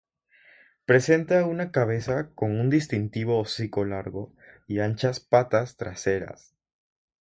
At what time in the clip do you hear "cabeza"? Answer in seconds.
1.71-2.31